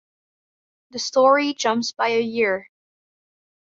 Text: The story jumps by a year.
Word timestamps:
The 0.89 0.97
story 0.97 1.53
jumps 1.53 1.91
by 1.91 2.07
a 2.13 2.21
year. 2.21 2.71